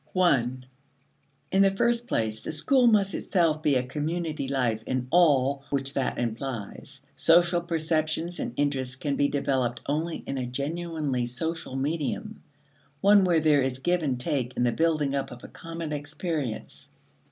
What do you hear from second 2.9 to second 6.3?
itself be a community life in all which that